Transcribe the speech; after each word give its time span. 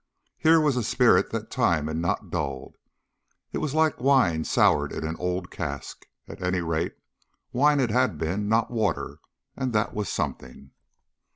Here 0.39 0.59
was 0.59 0.77
a 0.77 0.83
spirit 0.83 1.29
that 1.29 1.51
time 1.51 1.85
had 1.85 1.97
not 1.97 2.31
dulled 2.31 2.75
it 3.53 3.59
was 3.59 3.75
like 3.75 4.01
wine 4.01 4.43
soured 4.43 4.91
in 4.91 5.05
an 5.05 5.15
old 5.17 5.51
cask. 5.51 6.07
At 6.27 6.41
any 6.41 6.61
rate, 6.61 6.95
wine 7.53 7.79
it 7.79 7.91
had 7.91 8.17
been, 8.17 8.49
not 8.49 8.71
water, 8.71 9.19
and 9.55 9.73
that 9.73 9.93
was 9.93 10.09
something. 10.09 10.71